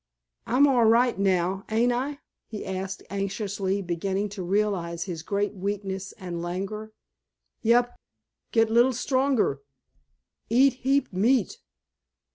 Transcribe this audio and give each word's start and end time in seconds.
"I'm 0.47 0.65
all 0.65 0.85
right 0.85 1.15
now, 1.15 1.63
ain't 1.69 1.91
I?" 1.91 2.17
he 2.47 2.65
asked 2.65 3.03
anxiously, 3.11 3.83
beginning 3.83 4.29
to 4.29 4.41
realize 4.41 5.03
his 5.03 5.21
great 5.21 5.53
weakness 5.53 6.11
and 6.13 6.41
languor. 6.41 6.91
"Yep. 7.61 7.95
Get 8.51 8.71
li'l 8.71 8.93
stronger. 8.93 9.59
Eat 10.49 10.73
heap 10.81 11.13
meat." 11.13 11.59